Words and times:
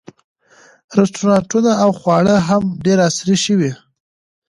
رسټورانټونه 0.97 1.71
او 1.83 1.89
خواړه 1.99 2.35
هم 2.47 2.63
ډېر 2.85 2.97
عصري 3.07 3.37
شوي. 3.45 3.71